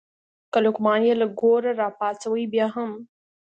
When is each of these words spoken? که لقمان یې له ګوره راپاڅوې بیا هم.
که 0.51 0.59
لقمان 0.65 0.99
یې 1.07 1.13
له 1.21 1.27
ګوره 1.39 1.71
راپاڅوې 1.81 2.43
بیا 2.53 2.67
هم. 2.75 2.91